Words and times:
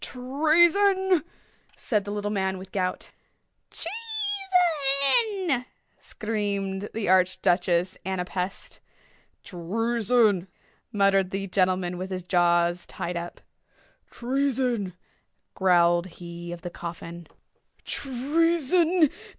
"Treason!" 0.03 1.23
said 1.77 2.05
the 2.05 2.11
little 2.11 2.31
man 2.31 2.57
with 2.57 2.69
the 2.69 2.77
gout. 2.79 3.11
"Treason!" 3.69 5.65
screamed 5.99 6.89
the 6.95 7.07
Arch 7.07 7.39
Duchess 7.43 7.99
Ana 8.03 8.25
Pest. 8.25 8.79
"Treason!" 9.43 10.47
muttered 10.91 11.29
the 11.29 11.45
gentleman 11.45 11.99
with 11.99 12.09
his 12.09 12.23
jaws 12.23 12.87
tied 12.87 13.15
up. 13.15 13.41
"Treason!" 14.09 14.93
growled 15.53 16.07
he 16.07 16.51
of 16.51 16.63
the 16.63 16.71
coffin. 16.71 17.27
"Treason! 17.85 19.07